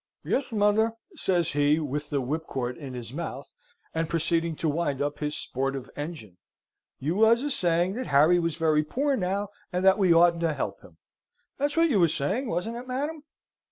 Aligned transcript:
"Yes, 0.23 0.51
mother," 0.51 0.93
says 1.13 1.51
he, 1.51 1.79
with 1.79 2.09
the 2.09 2.21
whipcord 2.23 2.75
in 2.75 2.95
his 2.95 3.13
mouth, 3.13 3.51
and 3.93 4.09
proceeding 4.09 4.55
to 4.55 4.67
wind 4.67 4.99
up 4.99 5.19
his 5.19 5.37
sportive 5.37 5.91
engine. 5.95 6.37
"You 6.97 7.13
was 7.17 7.43
a 7.43 7.51
saying 7.51 7.93
that 7.93 8.07
Harry 8.07 8.39
was 8.39 8.55
very 8.55 8.83
poor 8.83 9.15
now, 9.15 9.49
and 9.71 9.85
that 9.85 9.99
we 9.99 10.11
oughtn't 10.11 10.41
to 10.41 10.53
help 10.55 10.81
him. 10.81 10.97
That's 11.59 11.77
what 11.77 11.91
you 11.91 11.99
was 11.99 12.15
saying; 12.15 12.47
wasn't 12.47 12.77
it, 12.77 12.87
madam?" 12.87 13.21